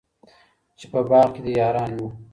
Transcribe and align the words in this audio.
چي 0.79 0.85
په 0.91 0.99
باغ 1.09 1.27
کي 1.35 1.41
دي 1.45 1.51
یاران 1.59 1.91
وه 1.97 2.09